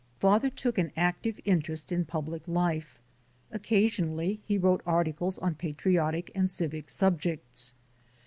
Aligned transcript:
Father 0.17 0.49
took 0.49 0.79
an 0.79 0.91
active 0.97 1.39
interest 1.45 1.91
in 1.91 2.05
public 2.05 2.47
life; 2.47 2.97
occasionally 3.51 4.41
he 4.43 4.57
wrote 4.57 4.81
articles 4.83 5.37
on 5.37 5.53
patriotic 5.53 6.31
and 6.33 6.49
civic 6.49 6.89
subjects. 6.89 7.75